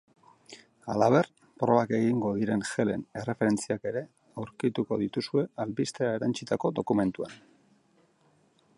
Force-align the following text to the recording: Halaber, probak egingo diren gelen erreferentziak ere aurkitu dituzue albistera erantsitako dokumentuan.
Halaber, 0.93 1.27
probak 1.63 1.93
egingo 1.97 2.31
diren 2.39 2.63
gelen 2.71 3.03
erreferentziak 3.21 3.87
ere 3.91 4.03
aurkitu 4.45 4.87
dituzue 5.05 5.47
albistera 5.67 6.19
erantsitako 6.21 6.77
dokumentuan. 6.81 7.39